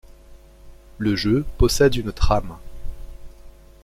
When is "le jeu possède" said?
0.97-1.95